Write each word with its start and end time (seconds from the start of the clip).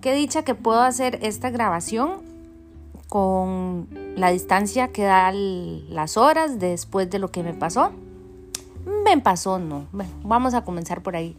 Qué 0.00 0.14
dicha 0.14 0.42
que 0.42 0.54
puedo 0.54 0.80
hacer 0.80 1.18
esta 1.22 1.50
grabación 1.50 2.22
con 3.08 3.88
la 4.16 4.30
distancia 4.30 4.88
que 4.88 5.02
da 5.02 5.30
las 5.32 6.16
horas 6.16 6.58
después 6.58 7.10
de 7.10 7.18
lo 7.18 7.30
que 7.30 7.42
me 7.42 7.52
pasó. 7.52 7.92
Me 9.04 9.18
pasó, 9.20 9.58
no. 9.58 9.86
Vamos 10.22 10.54
a 10.54 10.64
comenzar 10.64 11.02
por 11.02 11.16
ahí. 11.16 11.36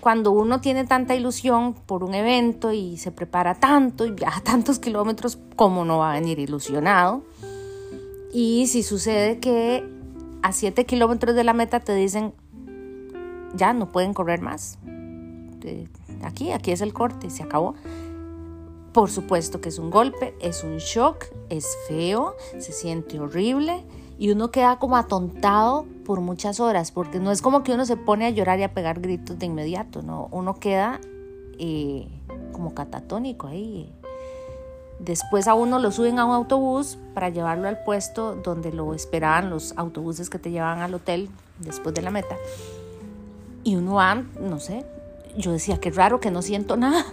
Cuando 0.00 0.32
uno 0.32 0.60
tiene 0.60 0.84
tanta 0.84 1.14
ilusión 1.14 1.74
por 1.74 2.02
un 2.02 2.14
evento 2.14 2.72
y 2.72 2.96
se 2.96 3.12
prepara 3.12 3.54
tanto 3.54 4.04
y 4.04 4.10
viaja 4.10 4.40
tantos 4.44 4.78
kilómetros, 4.78 5.38
¿cómo 5.56 5.84
no 5.84 5.98
va 5.98 6.10
a 6.10 6.14
venir 6.14 6.40
ilusionado? 6.40 7.22
Y 8.34 8.66
si 8.66 8.82
sucede 8.82 9.38
que 9.38 9.88
a 10.42 10.52
7 10.52 10.84
kilómetros 10.84 11.34
de 11.34 11.44
la 11.44 11.52
meta 11.52 11.80
te 11.80 11.94
dicen, 11.94 12.34
ya 13.54 13.72
no 13.72 13.92
pueden 13.92 14.12
correr 14.12 14.40
más. 14.42 14.78
Aquí, 16.22 16.52
aquí 16.52 16.72
es 16.72 16.80
el 16.80 16.92
corte, 16.92 17.30
se 17.30 17.42
acabó. 17.42 17.74
Por 18.92 19.10
supuesto 19.10 19.60
que 19.60 19.70
es 19.70 19.78
un 19.78 19.90
golpe, 19.90 20.34
es 20.40 20.64
un 20.64 20.78
shock, 20.78 21.24
es 21.48 21.66
feo, 21.88 22.36
se 22.58 22.72
siente 22.72 23.18
horrible 23.18 23.84
y 24.18 24.30
uno 24.30 24.50
queda 24.50 24.78
como 24.78 24.96
atontado 24.96 25.86
por 26.04 26.20
muchas 26.20 26.60
horas, 26.60 26.92
porque 26.92 27.18
no 27.18 27.30
es 27.30 27.40
como 27.40 27.62
que 27.62 27.72
uno 27.72 27.86
se 27.86 27.96
pone 27.96 28.26
a 28.26 28.30
llorar 28.30 28.58
y 28.58 28.64
a 28.64 28.74
pegar 28.74 29.00
gritos 29.00 29.38
de 29.38 29.46
inmediato, 29.46 30.02
no, 30.02 30.28
uno 30.30 30.54
queda 30.60 31.00
eh, 31.58 32.06
como 32.52 32.74
catatónico 32.74 33.46
ahí, 33.46 33.90
Después 35.02 35.48
a 35.48 35.54
uno 35.54 35.80
lo 35.80 35.90
suben 35.90 36.20
a 36.20 36.24
un 36.24 36.32
autobús 36.32 36.96
para 37.12 37.28
llevarlo 37.28 37.66
al 37.66 37.82
puesto 37.82 38.36
donde 38.36 38.72
lo 38.72 38.94
esperaban 38.94 39.50
los 39.50 39.76
autobuses 39.76 40.30
que 40.30 40.38
te 40.38 40.52
llevaban 40.52 40.78
al 40.78 40.94
hotel 40.94 41.28
después 41.58 41.92
de 41.92 42.02
la 42.02 42.12
meta. 42.12 42.36
Y 43.64 43.74
uno 43.74 43.94
va, 43.94 44.22
no 44.40 44.60
sé, 44.60 44.86
yo 45.36 45.52
decía, 45.52 45.78
qué 45.78 45.90
raro 45.90 46.20
que 46.20 46.30
no 46.30 46.42
siento 46.42 46.76
nada, 46.76 47.04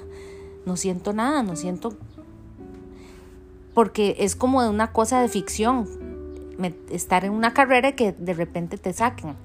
no 0.66 0.78
siento 0.78 1.14
nada, 1.14 1.44
no 1.44 1.56
siento... 1.56 1.96
Porque 3.74 4.18
es 4.20 4.36
como 4.36 4.62
de 4.62 4.70
una 4.70 4.92
cosa 4.92 5.22
de 5.22 5.30
ficción, 5.30 5.88
estar 6.90 7.24
en 7.24 7.32
una 7.32 7.54
carrera 7.54 7.94
que 7.94 8.12
de 8.12 8.34
repente 8.34 8.78
te 8.78 8.92
saquen. 8.92 9.36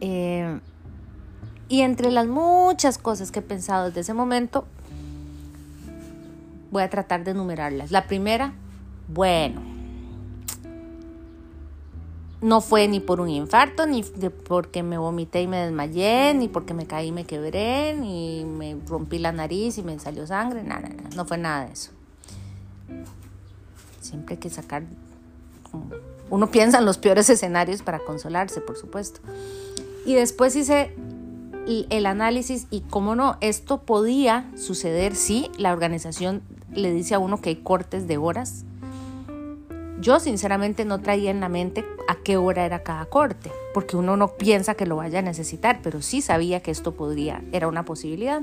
Eh, 0.00 0.60
y 1.68 1.80
entre 1.80 2.10
las 2.10 2.26
muchas 2.26 2.98
cosas 2.98 3.30
que 3.30 3.38
he 3.38 3.42
pensado 3.42 3.86
desde 3.86 4.00
ese 4.00 4.14
momento, 4.14 4.66
Voy 6.72 6.82
a 6.82 6.88
tratar 6.88 7.22
de 7.22 7.32
enumerarlas. 7.32 7.90
La 7.90 8.06
primera, 8.06 8.54
bueno, 9.06 9.60
no 12.42 12.60
fue 12.60 12.88
ni 12.88 12.98
por 12.98 13.20
un 13.20 13.30
infarto, 13.30 13.86
ni 13.86 14.02
porque 14.02 14.82
me 14.82 14.98
vomité 14.98 15.42
y 15.42 15.46
me 15.46 15.58
desmayé, 15.58 16.34
ni 16.34 16.48
porque 16.48 16.74
me 16.74 16.86
caí 16.86 17.08
y 17.08 17.12
me 17.12 17.24
quebré, 17.24 17.94
ni 17.94 18.44
me 18.44 18.76
rompí 18.86 19.18
la 19.18 19.30
nariz 19.30 19.78
y 19.78 19.82
me 19.82 19.98
salió 20.00 20.26
sangre, 20.26 20.64
nada, 20.64 20.88
nada, 20.88 21.08
no 21.14 21.24
fue 21.24 21.38
nada 21.38 21.66
de 21.66 21.72
eso. 21.72 21.92
Siempre 24.00 24.34
hay 24.34 24.40
que 24.40 24.50
sacar, 24.50 24.82
uno 26.30 26.50
piensa 26.50 26.78
en 26.78 26.84
los 26.84 26.98
peores 26.98 27.30
escenarios 27.30 27.82
para 27.82 28.00
consolarse, 28.00 28.60
por 28.60 28.76
supuesto. 28.76 29.20
Y 30.04 30.14
después 30.14 30.56
hice 30.56 30.96
el 31.66 32.06
análisis 32.06 32.66
y 32.70 32.80
cómo 32.80 33.14
no, 33.14 33.36
esto 33.40 33.82
podía 33.82 34.50
suceder 34.56 35.14
si 35.14 35.48
la 35.58 35.72
organización 35.72 36.42
le 36.74 36.92
dice 36.92 37.14
a 37.14 37.20
uno 37.20 37.40
que 37.40 37.50
hay 37.50 37.56
cortes 37.56 38.08
de 38.08 38.16
horas. 38.16 38.64
Yo 40.00 40.18
sinceramente 40.18 40.84
no 40.84 41.00
traía 41.00 41.30
en 41.30 41.38
la 41.38 41.48
mente 41.48 41.84
a 42.12 42.16
qué 42.22 42.36
hora 42.36 42.66
era 42.66 42.82
cada 42.82 43.06
corte, 43.06 43.50
porque 43.72 43.96
uno 43.96 44.16
no 44.16 44.28
piensa 44.36 44.74
que 44.74 44.86
lo 44.86 44.96
vaya 44.96 45.20
a 45.20 45.22
necesitar, 45.22 45.80
pero 45.82 46.02
sí 46.02 46.20
sabía 46.20 46.60
que 46.60 46.70
esto 46.70 46.92
podría, 46.92 47.42
era 47.52 47.68
una 47.68 47.84
posibilidad. 47.84 48.42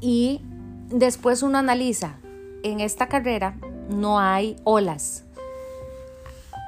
Y 0.00 0.40
después 0.88 1.42
uno 1.42 1.58
analiza, 1.58 2.14
en 2.62 2.80
esta 2.80 3.08
carrera 3.08 3.56
no 3.90 4.18
hay 4.18 4.56
olas. 4.64 5.24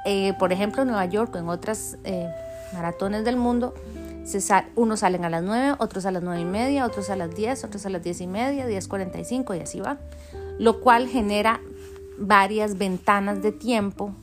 Eh, 0.05 0.33
por 0.37 0.53
ejemplo, 0.53 0.83
en 0.83 0.89
Nueva 0.89 1.05
York 1.05 1.35
en 1.35 1.49
otras 1.49 1.97
eh, 2.03 2.29
maratones 2.73 3.25
del 3.25 3.37
mundo, 3.37 3.73
unos 4.75 4.99
salen 4.99 5.25
a 5.25 5.29
las 5.29 5.43
9, 5.43 5.75
otros 5.79 6.05
a 6.05 6.11
las 6.11 6.21
9 6.21 6.39
y 6.39 6.45
media, 6.45 6.85
otros 6.85 7.09
a 7.09 7.15
las 7.15 7.33
10, 7.35 7.63
otros 7.63 7.85
a 7.87 7.89
las 7.89 8.03
10 8.03 8.21
y 8.21 8.27
media, 8.27 8.67
10.45 8.67 9.57
y 9.57 9.61
así 9.61 9.79
va. 9.79 9.97
Lo 10.59 10.81
cual 10.81 11.07
genera 11.07 11.61
varias 12.19 12.77
ventanas 12.77 13.41
de 13.41 13.51
tiempo 13.51 14.13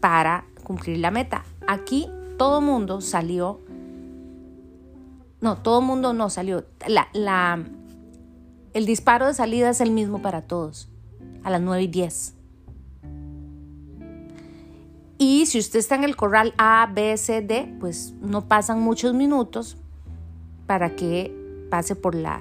para 0.00 0.44
cumplir 0.64 0.98
la 0.98 1.10
meta. 1.10 1.44
Aquí 1.66 2.08
todo 2.38 2.60
mundo 2.60 3.00
salió, 3.00 3.60
no, 5.40 5.58
todo 5.58 5.80
mundo 5.80 6.12
no 6.12 6.30
salió. 6.30 6.64
La, 6.86 7.08
la, 7.12 7.64
el 8.72 8.86
disparo 8.86 9.26
de 9.26 9.34
salida 9.34 9.70
es 9.70 9.80
el 9.80 9.90
mismo 9.90 10.22
para 10.22 10.42
todos, 10.42 10.88
a 11.44 11.50
las 11.50 11.60
9 11.60 11.82
y 11.82 11.86
10. 11.88 12.34
Y 15.18 15.44
si 15.44 15.58
usted 15.58 15.80
está 15.80 15.96
en 15.96 16.04
el 16.04 16.16
corral 16.16 16.54
A, 16.56 16.90
B, 16.94 17.14
C, 17.18 17.42
D, 17.42 17.76
pues 17.78 18.14
no 18.22 18.48
pasan 18.48 18.80
muchos 18.80 19.12
minutos 19.12 19.76
para 20.66 20.96
que 20.96 21.66
pase 21.70 21.94
por, 21.94 22.14
la, 22.14 22.40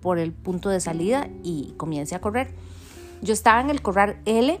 por 0.00 0.18
el 0.18 0.32
punto 0.32 0.70
de 0.70 0.80
salida 0.80 1.28
y 1.42 1.74
comience 1.76 2.14
a 2.14 2.20
correr. 2.20 2.54
Yo 3.20 3.34
estaba 3.34 3.60
en 3.60 3.68
el 3.68 3.82
corral 3.82 4.20
L 4.24 4.58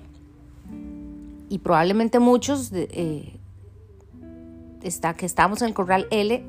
y 1.48 1.58
probablemente 1.58 2.18
muchos 2.18 2.70
eh, 2.72 3.38
está, 4.82 5.14
que 5.14 5.26
estábamos 5.26 5.62
en 5.62 5.68
el 5.68 5.74
corral 5.74 6.06
L, 6.10 6.44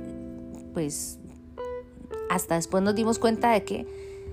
pues 0.74 1.20
hasta 2.30 2.56
después 2.56 2.84
nos 2.84 2.96
dimos 2.96 3.20
cuenta 3.20 3.52
de 3.52 3.64
que 3.64 3.88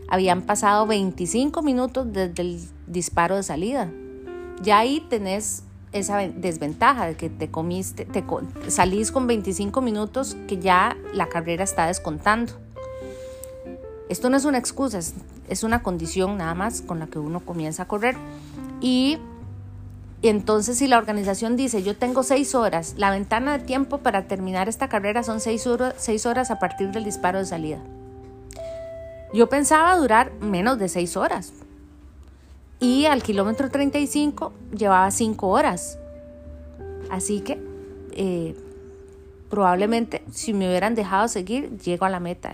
habían 0.08 0.42
pasado 0.42 0.86
25 0.86 1.62
minutos 1.62 2.12
desde 2.12 2.42
el 2.42 2.60
disparo 2.86 3.36
de 3.36 3.42
salida. 3.42 3.90
Ya 4.62 4.78
ahí 4.78 5.04
tenés 5.08 5.64
esa 5.92 6.18
desventaja 6.18 7.06
de 7.06 7.16
que 7.16 7.30
te 7.30 7.50
comiste, 7.50 8.04
te 8.04 8.24
salís 8.68 9.12
con 9.12 9.26
25 9.26 9.80
minutos 9.80 10.36
que 10.48 10.58
ya 10.58 10.96
la 11.12 11.28
carrera 11.28 11.64
está 11.64 11.86
descontando. 11.86 12.52
Esto 14.08 14.28
no 14.28 14.36
es 14.36 14.44
una 14.44 14.58
excusa, 14.58 14.98
es, 15.48 15.62
una 15.62 15.82
condición 15.82 16.36
nada 16.36 16.54
más 16.54 16.82
con 16.82 16.98
la 16.98 17.06
que 17.06 17.18
uno 17.18 17.40
comienza 17.40 17.84
a 17.84 17.88
correr. 17.88 18.16
Y 18.80 19.18
entonces 20.28 20.78
si 20.78 20.86
la 20.86 20.98
organización 20.98 21.56
dice, 21.56 21.82
yo 21.82 21.96
tengo 21.96 22.22
seis 22.22 22.54
horas, 22.54 22.94
la 22.96 23.10
ventana 23.10 23.58
de 23.58 23.64
tiempo 23.64 23.98
para 23.98 24.26
terminar 24.26 24.68
esta 24.68 24.88
carrera 24.88 25.22
son 25.22 25.40
seis 25.40 25.66
horas, 25.66 26.50
a 26.50 26.58
partir 26.58 26.92
del 26.92 27.04
disparo 27.04 27.38
de 27.38 27.44
salida. 27.44 27.78
Yo 29.32 29.48
pensaba 29.48 29.96
durar 29.96 30.32
menos 30.40 30.78
de 30.78 30.88
seis 30.88 31.16
horas, 31.16 31.52
y 32.80 33.06
al 33.06 33.22
kilómetro 33.22 33.70
35 33.70 34.52
llevaba 34.76 35.10
5 35.10 35.48
horas. 35.48 35.98
Así 37.10 37.40
que 37.40 37.58
eh, 38.12 38.54
probablemente 39.48 40.22
si 40.32 40.52
me 40.52 40.68
hubieran 40.68 40.94
dejado 40.94 41.28
seguir, 41.28 41.78
llego 41.78 42.04
a 42.04 42.10
la 42.10 42.20
meta 42.20 42.52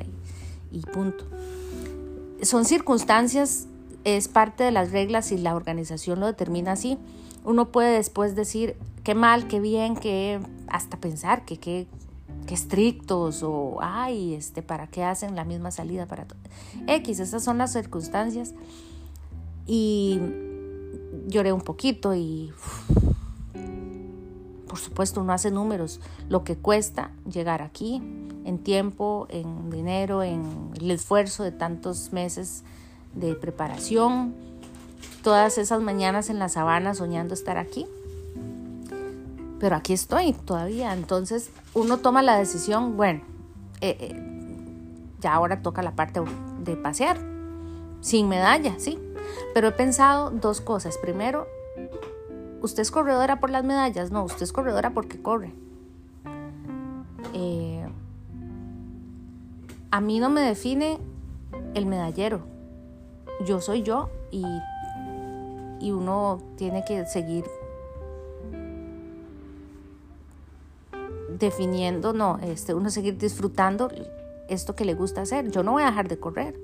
y, 0.71 0.79
y 0.79 0.83
punto. 0.83 1.25
Son 2.43 2.65
circunstancias, 2.65 3.67
es 4.05 4.29
parte 4.29 4.65
de 4.65 4.71
las 4.71 4.93
reglas 4.93 5.33
y 5.33 5.39
la 5.39 5.55
organización 5.55 6.21
lo 6.21 6.27
determina 6.27 6.73
así. 6.73 6.99
Uno 7.45 7.71
puede 7.73 7.95
después 7.97 8.35
decir 8.37 8.77
qué 9.05 9.15
mal, 9.15 9.49
qué 9.49 9.61
bien, 9.61 9.97
qué 9.97 10.41
hasta 10.69 10.97
pensar 10.97 11.45
que 11.45 11.59
qué 11.59 11.87
estrictos 12.55 13.43
o 13.43 13.79
ay, 13.81 14.35
este, 14.35 14.63
para 14.63 14.89
qué 14.89 15.05
hacen 15.05 15.37
la 15.37 15.45
misma 15.45 15.71
salida 15.71 16.07
para 16.07 16.27
todo. 16.27 16.39
X, 16.87 17.21
esas 17.21 17.45
son 17.45 17.59
las 17.59 17.73
circunstancias 17.73 18.55
y 19.67 20.21
lloré 21.29 21.53
un 21.53 21.61
poquito 21.61 22.15
y 22.15 22.53
por 24.67 24.79
supuesto 24.79 25.21
uno 25.21 25.33
hace 25.33 25.51
números, 25.51 26.01
lo 26.29 26.45
que 26.45 26.57
cuesta 26.57 27.11
llegar 27.31 27.63
aquí 27.63 28.03
en 28.45 28.59
tiempo, 28.59 29.27
en 29.29 29.71
dinero, 29.71 30.23
en 30.23 30.71
el 30.81 30.91
esfuerzo 30.91 31.43
de 31.43 31.53
tantos 31.53 32.13
meses 32.13 32.63
de 33.15 33.35
preparación, 33.35 34.35
todas 35.23 35.59
esas 35.59 35.81
mañanas 35.81 36.31
en 36.31 36.39
la 36.39 36.49
sabana 36.49 36.95
soñando 36.95 37.35
estar 37.35 37.59
aquí. 37.59 37.87
Pero 39.59 39.77
aquí 39.77 39.93
estoy 39.93 40.33
todavía, 40.33 40.95
entonces 40.95 41.51
uno 41.75 41.99
toma 41.99 42.23
la 42.23 42.39
decisión, 42.39 42.97
bueno, 42.97 43.21
eh, 43.83 43.97
eh, 44.01 44.23
ya 45.21 45.35
ahora 45.35 45.61
toca 45.61 45.83
la 45.83 45.93
parte 45.93 46.23
de 46.65 46.77
pasear, 46.77 47.21
sin 48.01 48.29
medalla, 48.29 48.79
sí, 48.79 48.99
pero 49.53 49.69
he 49.69 49.73
pensado 49.73 50.31
dos 50.31 50.61
cosas. 50.63 50.97
Primero, 50.99 51.47
¿usted 52.63 52.83
es 52.83 52.91
corredora 52.91 53.39
por 53.39 53.51
las 53.51 53.65
medallas? 53.65 54.11
No, 54.11 54.25
usted 54.25 54.43
es 54.43 54.53
corredora 54.53 54.91
porque 54.91 55.21
corre. 55.21 55.53
Eh, 57.35 57.87
a 59.91 60.01
mí 60.01 60.21
no 60.21 60.31
me 60.31 60.41
define 60.41 60.99
el 61.75 61.87
medallero. 61.87 62.41
Yo 63.45 63.61
soy 63.61 63.83
yo 63.83 64.11
y, 64.31 64.45
y 65.81 65.91
uno 65.93 66.43
tiene 66.57 66.85
que 66.85 67.07
seguir 67.07 67.45
definiendo, 71.39 72.13
no, 72.13 72.39
este, 72.43 72.75
uno 72.75 72.91
seguir 72.91 73.17
disfrutando 73.19 73.91
esto 74.49 74.77
que 74.77 74.85
le 74.85 74.95
gusta 74.95 75.23
hacer. 75.23 75.51
Yo 75.51 75.63
no 75.63 75.73
voy 75.73 75.83
a 75.83 75.87
dejar 75.87 76.09
de 76.09 76.19
correr. 76.19 76.61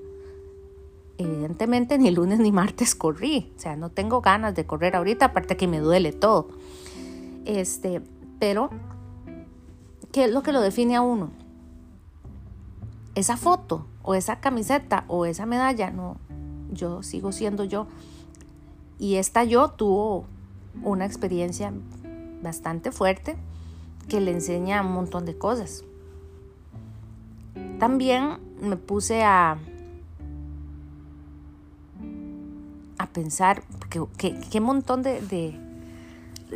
Evidentemente 1.18 1.98
ni 1.98 2.10
lunes 2.10 2.38
ni 2.38 2.52
martes 2.52 2.94
corrí, 2.94 3.50
o 3.56 3.58
sea, 3.58 3.74
no 3.74 3.88
tengo 3.88 4.20
ganas 4.20 4.54
de 4.54 4.66
correr 4.66 4.96
ahorita, 4.96 5.26
aparte 5.26 5.56
que 5.56 5.66
me 5.66 5.80
duele 5.80 6.12
todo. 6.12 6.48
Este, 7.46 8.02
pero 8.38 8.68
¿qué 10.12 10.24
es 10.24 10.30
lo 10.30 10.42
que 10.42 10.52
lo 10.52 10.60
define 10.60 10.94
a 10.94 11.00
uno? 11.00 11.30
Esa 13.14 13.38
foto 13.38 13.86
o 14.02 14.14
esa 14.14 14.40
camiseta 14.40 15.04
o 15.08 15.24
esa 15.24 15.46
medalla, 15.46 15.90
no, 15.90 16.18
yo 16.70 17.02
sigo 17.02 17.32
siendo 17.32 17.64
yo. 17.64 17.86
Y 18.98 19.16
esta 19.16 19.44
yo 19.44 19.68
tuvo 19.68 20.26
una 20.82 21.04
experiencia 21.04 21.72
bastante 22.42 22.92
fuerte 22.92 23.36
que 24.08 24.20
le 24.20 24.30
enseña 24.30 24.82
un 24.82 24.92
montón 24.92 25.24
de 25.26 25.36
cosas. 25.36 25.84
También 27.78 28.38
me 28.60 28.76
puse 28.76 29.22
a, 29.22 29.58
a 32.98 33.06
pensar, 33.08 33.62
qué 34.18 34.60
montón 34.60 35.02
de... 35.02 35.60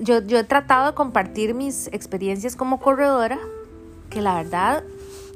Yo, 0.02 0.22
yo 0.22 0.38
he 0.38 0.44
tratado 0.44 0.87
de 0.87 0.94
compartir 0.94 1.54
mis 1.54 1.88
experiencias 1.88 2.54
como 2.54 2.78
corredora, 2.78 3.38
que 4.08 4.22
la 4.22 4.34
verdad, 4.34 4.84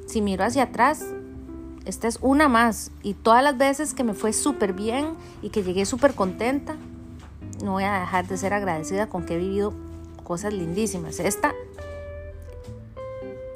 si 0.07 0.23
miro 0.23 0.45
hacia 0.45 0.65
atrás, 0.65 1.05
esta 1.85 2.09
es 2.09 2.19
una 2.23 2.49
más. 2.49 2.93
Y 3.03 3.15
todas 3.15 3.43
las 3.43 3.59
veces 3.59 3.95
que 3.95 4.05
me 4.05 4.15
fue 4.15 4.33
súper 4.33 4.73
bien 4.73 5.15
y 5.43 5.51
que 5.51 5.63
llegué 5.63 5.85
súper 5.87 6.15
contenta, 6.15 6.77
no 7.63 7.73
voy 7.73 7.85
a 7.85 8.01
dejar 8.01 8.27
de 8.27 8.37
ser 8.37 8.53
agradecida 8.53 9.09
con 9.09 9.25
que 9.25 9.35
he 9.35 9.39
vivido 9.39 9.73
cosas 10.23 10.53
lindísimas. 10.53 11.21
Esta, 11.21 11.55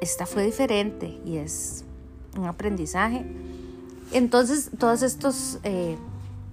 esta 0.01 0.25
fue 0.25 0.43
diferente 0.43 1.19
y 1.25 1.37
es 1.37 1.83
un 2.37 2.45
aprendizaje. 2.45 3.25
Entonces, 4.11 4.71
todos 4.77 5.01
estos, 5.01 5.59
eh, 5.63 5.97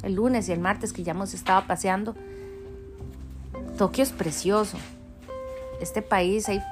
el 0.02 0.14
lunes 0.14 0.48
y 0.48 0.52
el 0.52 0.60
martes 0.60 0.92
que 0.92 1.02
ya 1.02 1.12
hemos 1.12 1.34
estado 1.34 1.66
paseando, 1.66 2.14
Tokio 3.78 4.02
es 4.02 4.12
precioso. 4.12 4.78
Este 5.80 6.02
país 6.02 6.48
hay 6.48 6.62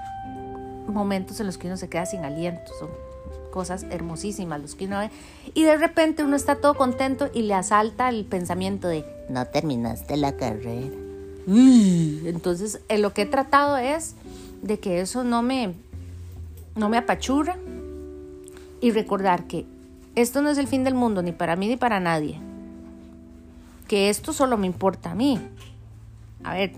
momentos 0.87 1.41
en 1.41 1.47
los 1.47 1.59
que 1.59 1.67
uno 1.67 1.77
se 1.77 1.89
queda 1.89 2.07
sin 2.07 2.25
aliento, 2.25 2.73
cosas 3.55 3.87
hermosísimas 3.89 4.61
los 4.61 4.75
que 4.75 4.87
uno 4.87 4.99
ve. 4.99 5.11
Y 5.55 5.63
de 5.63 5.77
repente 5.77 6.25
uno 6.25 6.35
está 6.35 6.57
todo 6.57 6.75
contento 6.75 7.31
y 7.33 7.43
le 7.43 7.55
asalta 7.55 8.09
el 8.09 8.25
pensamiento 8.25 8.89
de, 8.89 9.07
no 9.29 9.47
terminaste 9.47 10.17
la 10.17 10.37
carrera. 10.37 10.97
Entonces, 11.47 12.81
en 12.89 13.01
lo 13.01 13.15
que 13.15 13.23
he 13.23 13.27
tratado 13.27 13.77
es 13.77 14.17
de 14.61 14.81
que 14.81 15.01
eso 15.01 15.23
no 15.23 15.43
me, 15.43 15.75
no 16.75 16.89
me 16.89 16.97
apachurra 16.97 17.57
y 18.81 18.91
recordar 18.91 19.45
que 19.45 19.67
esto 20.17 20.43
no 20.43 20.51
es 20.51 20.59
el 20.59 20.67
fin 20.67 20.83
del 20.83 20.95
mundo, 20.95 21.23
ni 21.23 21.31
para 21.31 21.55
mí 21.55 21.69
ni 21.69 21.77
para 21.77 22.01
nadie. 22.01 22.41
Que 23.87 24.09
esto 24.09 24.33
solo 24.33 24.57
me 24.57 24.67
importa 24.67 25.13
a 25.13 25.15
mí. 25.15 25.39
A 26.43 26.55
ver, 26.55 26.73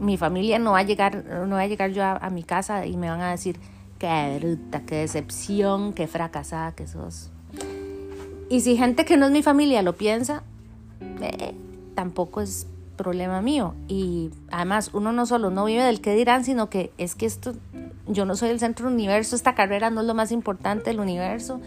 mi 0.00 0.16
familia 0.16 0.58
no 0.58 0.72
va 0.72 0.80
a 0.80 0.82
llegar, 0.82 1.24
no 1.46 1.54
va 1.54 1.62
a 1.62 1.66
llegar 1.68 1.92
yo 1.92 2.02
a, 2.02 2.28
mi 2.30 2.42
casa 2.42 2.86
y 2.86 2.96
me 2.96 3.08
van 3.08 3.20
a 3.20 3.30
decir, 3.30 3.56
qué 3.98 4.38
bruta, 4.38 4.80
qué 4.80 4.96
decepción, 4.96 5.92
qué 5.92 6.06
fracasada 6.06 6.72
que 6.72 6.86
sos. 6.86 7.30
Y 8.48 8.60
si 8.60 8.76
gente 8.76 9.04
que 9.04 9.16
no 9.16 9.26
es 9.26 9.32
mi 9.32 9.42
familia 9.42 9.82
lo 9.82 9.94
piensa, 9.94 10.42
eh, 11.20 11.54
tampoco 11.94 12.40
es 12.40 12.66
problema 12.96 13.42
mío. 13.42 13.74
Y 13.88 14.30
además, 14.50 14.90
uno 14.92 15.12
no 15.12 15.26
solo 15.26 15.50
no 15.50 15.64
vive 15.64 15.82
del 15.82 16.00
qué 16.00 16.14
dirán, 16.14 16.44
sino 16.44 16.70
que 16.70 16.92
es 16.98 17.14
que 17.14 17.26
esto, 17.26 17.54
yo 18.06 18.24
no 18.24 18.36
soy 18.36 18.50
el 18.50 18.60
centro 18.60 18.86
del 18.86 18.94
universo, 18.94 19.36
esta 19.36 19.54
carrera 19.54 19.90
no 19.90 20.00
es 20.00 20.06
lo 20.06 20.14
más 20.14 20.32
importante 20.32 20.90
del 20.90 21.00
universo. 21.00 21.60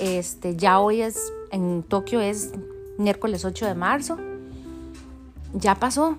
Este, 0.00 0.56
ya 0.56 0.80
hoy 0.80 1.00
es, 1.00 1.32
en 1.50 1.82
Tokio 1.82 2.20
es 2.20 2.52
miércoles 2.98 3.44
8 3.44 3.66
de 3.66 3.74
marzo. 3.74 4.18
Ya 5.54 5.76
pasó 5.76 6.18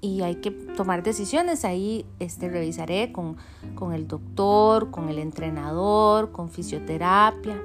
y 0.00 0.22
hay 0.22 0.36
que 0.36 0.50
tomar 0.50 1.02
decisiones. 1.02 1.64
Ahí 1.64 2.06
este, 2.18 2.48
revisaré 2.48 3.12
con, 3.12 3.36
con 3.74 3.92
el 3.92 4.08
doctor, 4.08 4.90
con 4.90 5.08
el 5.08 5.18
entrenador, 5.18 6.32
con 6.32 6.48
fisioterapia. 6.48 7.62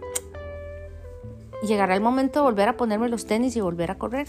Llegará 1.66 1.96
el 1.96 2.02
momento 2.02 2.40
de 2.40 2.46
volver 2.46 2.70
a 2.70 2.78
ponerme 2.78 3.10
los 3.10 3.26
tenis 3.26 3.56
y 3.56 3.62
volver 3.62 3.92
a 3.92 3.98
correr 3.98 4.28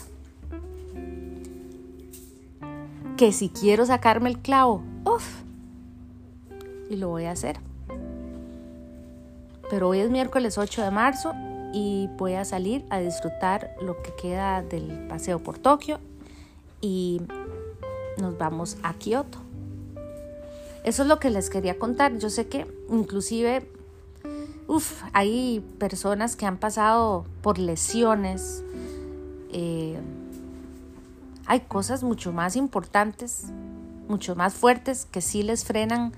que 3.16 3.32
si 3.32 3.48
quiero 3.48 3.86
sacarme 3.86 4.28
el 4.28 4.38
clavo, 4.38 4.82
uff, 5.04 5.42
y 6.90 6.96
lo 6.96 7.08
voy 7.08 7.24
a 7.24 7.32
hacer. 7.32 7.58
Pero 9.70 9.88
hoy 9.88 10.00
es 10.00 10.10
miércoles 10.10 10.58
8 10.58 10.82
de 10.82 10.90
marzo 10.90 11.32
y 11.72 12.08
voy 12.18 12.34
a 12.34 12.44
salir 12.44 12.84
a 12.90 12.98
disfrutar 12.98 13.74
lo 13.80 14.00
que 14.02 14.12
queda 14.20 14.62
del 14.62 15.06
paseo 15.08 15.38
por 15.38 15.58
Tokio 15.58 15.98
y 16.80 17.22
nos 18.18 18.36
vamos 18.38 18.76
a 18.82 18.94
Kioto. 18.94 19.38
Eso 20.86 21.02
es 21.02 21.08
lo 21.08 21.18
que 21.18 21.30
les 21.30 21.50
quería 21.50 21.80
contar. 21.80 22.16
Yo 22.18 22.30
sé 22.30 22.46
que 22.46 22.64
inclusive, 22.90 23.68
hay 25.12 25.58
personas 25.78 26.36
que 26.36 26.46
han 26.46 26.58
pasado 26.58 27.26
por 27.42 27.58
lesiones. 27.58 28.62
Eh, 29.52 29.98
hay 31.46 31.60
cosas 31.62 32.04
mucho 32.04 32.32
más 32.32 32.54
importantes, 32.54 33.46
mucho 34.06 34.36
más 34.36 34.54
fuertes 34.54 35.06
que 35.10 35.20
sí 35.20 35.42
les 35.42 35.64
frenan 35.64 36.12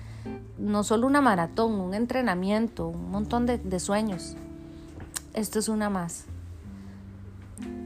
no 0.59 0.83
solo 0.83 1.07
una 1.07 1.21
maratón, 1.21 1.73
un 1.73 1.95
entrenamiento, 1.95 2.89
un 2.89 3.09
montón 3.09 3.47
de, 3.47 3.79
sueños. 3.79 4.35
Esto 5.33 5.57
es 5.57 5.67
una 5.67 5.89
más. 5.89 6.25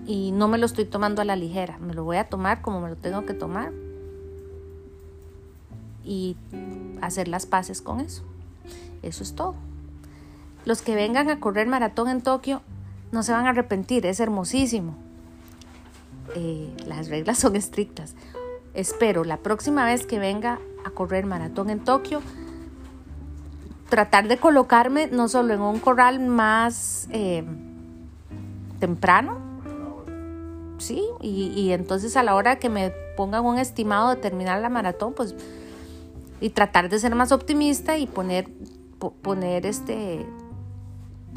Y 0.05 0.31
no 0.33 0.49
me 0.49 0.57
lo 0.57 0.65
estoy 0.65 0.83
tomando 0.83 1.21
a 1.21 1.25
la 1.25 1.37
ligera, 1.37 1.77
me 1.77 1.93
lo 1.93 2.03
voy 2.03 2.17
a 2.17 2.25
tomar 2.25 2.61
como 2.61 2.81
me 2.81 2.89
lo 2.89 2.97
tengo 2.97 3.25
que 3.25 3.33
tomar 3.33 3.71
y 6.03 6.35
hacer 7.01 7.27
las 7.27 7.45
paces 7.45 7.81
con 7.81 7.99
eso. 7.99 8.23
Eso 9.01 9.23
es 9.23 9.35
todo. 9.35 9.55
Los 10.65 10.81
que 10.81 10.95
vengan 10.95 11.29
a 11.29 11.39
correr 11.39 11.67
maratón 11.67 12.09
en 12.09 12.21
Tokio 12.21 12.61
no 13.11 13.23
se 13.23 13.31
van 13.31 13.45
a 13.45 13.49
arrepentir, 13.49 14.05
es 14.05 14.19
hermosísimo. 14.19 14.95
Eh, 16.35 16.73
las 16.85 17.09
reglas 17.09 17.37
son 17.37 17.55
estrictas. 17.55 18.15
Espero 18.73 19.23
la 19.23 19.37
próxima 19.37 19.85
vez 19.85 20.05
que 20.05 20.19
venga 20.19 20.59
a 20.85 20.89
correr 20.89 21.25
maratón 21.25 21.69
en 21.69 21.79
Tokio, 21.79 22.21
tratar 23.89 24.27
de 24.27 24.37
colocarme 24.37 25.07
no 25.07 25.27
solo 25.27 25.53
en 25.53 25.61
un 25.61 25.79
corral 25.79 26.19
más 26.19 27.07
eh, 27.11 27.43
temprano, 28.79 29.37
sí, 30.79 31.03
y, 31.21 31.71
entonces 31.71 32.17
a 32.17 32.23
la 32.23 32.35
hora 32.35 32.57
que 32.57 32.69
me 32.69 32.91
pongan 33.15 33.45
un 33.45 33.57
estimado 33.57 34.09
de 34.09 34.15
terminar 34.17 34.59
la 34.61 34.69
maratón, 34.69 35.13
pues, 35.13 35.35
y 36.43 36.49
tratar 36.49 36.89
de 36.89 36.99
ser 36.99 37.15
más 37.15 37.31
optimista 37.31 37.97
y 37.97 38.05
poner, 38.05 38.49
poner 39.21 39.65
este, 39.65 40.25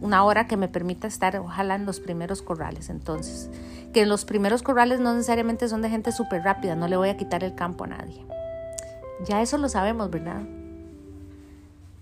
una 0.01 0.25
hora 0.25 0.49
que 0.49 0.57
me 0.57 0.67
permita 0.67 1.07
estar, 1.07 1.37
ojalá, 1.37 1.77
en 1.77 1.87
los 1.87 2.01
primeros 2.01 2.43
corrales. 2.43 2.91
Entonces, 2.91 3.49
que 3.93 4.05
los 4.05 4.25
primeros 4.25 4.65
corrales 4.65 4.99
no 4.99 5.15
necesariamente 5.15 5.69
son 5.69 5.81
de 5.81 5.91
gente 5.91 6.11
súper 6.11 6.43
rápida, 6.43 6.75
no 6.75 6.89
le 6.89 6.97
voy 6.97 7.09
a 7.11 7.17
quitar 7.17 7.45
el 7.45 7.55
campo 7.55 7.85
a 7.85 7.87
nadie. 7.87 8.27
Ya 9.25 9.41
eso 9.43 9.59
lo 9.59 9.69
sabemos, 9.69 10.11
¿verdad? 10.11 10.43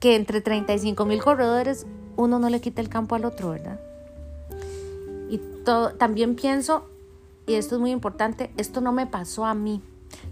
Que 0.01 0.17
entre 0.17 0.41
35 0.41 1.05
mil 1.05 1.23
corredores 1.23 1.87
uno 2.17 2.39
no 2.39 2.49
le 2.49 2.63
quita 2.63 2.81
el 2.81 2.89
campo 2.89 3.17
al 3.17 3.27
otro, 3.27 3.51
¿verdad? 3.51 3.79
Y 5.29 5.43
también 5.99 6.37
pienso, 6.37 6.89
y 7.47 7.53
esto 7.53 7.75
es 7.75 7.83
muy 7.83 7.91
importante, 7.91 8.51
esto 8.57 8.81
no 8.81 8.93
me 8.93 9.07
pasó 9.07 9.45
a 9.45 9.53
mí, 9.53 9.83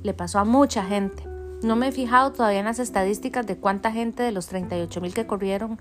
le 0.03 0.15
pasó 0.15 0.39
a 0.39 0.47
mucha 0.47 0.83
gente. 0.83 1.32
No 1.63 1.77
me 1.77 1.89
he 1.89 1.93
fijado 1.93 2.33
todavía 2.33 2.59
en 2.59 2.65
las 2.65 2.79
estadísticas 2.79 3.47
de 3.47 3.57
cuánta 3.57 3.93
gente 3.93 4.23
de 4.23 4.33
los 4.33 4.47
38 4.47 5.01
mil 5.01 5.15
que 5.15 5.27
corrieron 5.27 5.79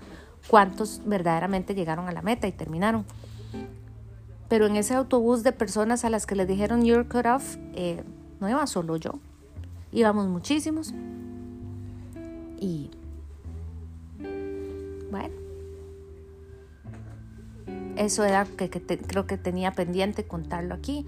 cuántos 0.48 1.02
verdaderamente 1.04 1.74
llegaron 1.74 2.08
a 2.08 2.12
la 2.12 2.22
meta 2.22 2.46
y 2.46 2.52
terminaron. 2.52 3.04
Pero 4.48 4.66
en 4.66 4.76
ese 4.76 4.94
autobús 4.94 5.42
de 5.42 5.52
personas 5.52 6.04
a 6.04 6.10
las 6.10 6.26
que 6.26 6.36
les 6.36 6.46
dijeron 6.46 6.84
you're 6.84 7.08
cut 7.08 7.26
off, 7.26 7.56
eh, 7.74 8.02
no 8.40 8.48
iba 8.48 8.66
solo 8.66 8.96
yo, 8.96 9.12
íbamos 9.92 10.26
muchísimos. 10.28 10.92
Y 12.60 12.90
bueno, 15.10 15.34
eso 17.96 18.24
era 18.24 18.44
que, 18.44 18.68
creo 18.68 19.26
que 19.26 19.38
tenía 19.38 19.72
pendiente 19.72 20.24
contarlo 20.24 20.74
aquí, 20.74 21.06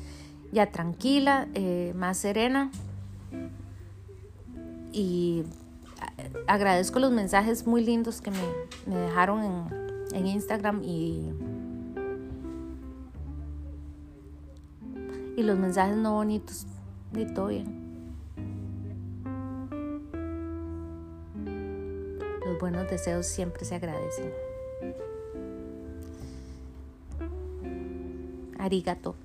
ya 0.53 0.71
tranquila, 0.71 1.49
eh, 1.55 1.93
más 1.97 2.19
serena. 2.19 2.71
Y 4.97 5.43
agradezco 6.47 7.01
los 7.01 7.11
mensajes 7.11 7.67
muy 7.67 7.85
lindos 7.85 8.21
que 8.21 8.31
me, 8.31 8.97
dejaron 8.97 9.43
en, 9.43 10.15
en, 10.15 10.27
Instagram 10.29 10.83
y, 10.85 11.33
y 15.37 15.43
los 15.43 15.59
mensajes 15.59 15.97
no 15.97 16.13
bonitos. 16.13 16.69
Y 17.13 17.27
todo. 17.27 17.51
Los 22.47 22.59
buenos 22.61 22.89
deseos 22.89 23.27
siempre 23.27 23.65
se 23.65 23.75
agradecen. 23.75 24.33
Arigato. 28.61 29.17